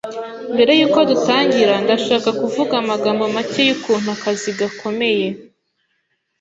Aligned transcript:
Mbere 0.53 0.71
yuko 0.79 0.99
dutangira, 1.09 1.73
ndashaka 1.83 2.29
kuvuga 2.39 2.73
amagambo 2.83 3.23
make 3.35 3.61
yukuntu 3.69 4.07
akazi 4.15 4.49
gakomeye. 4.59 5.27